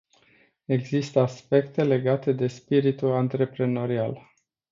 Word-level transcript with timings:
Există 0.65 1.19
aspecte 1.19 1.83
legate 1.83 2.31
de 2.31 2.47
spiritul 2.47 3.11
antreprenorial. 3.11 4.33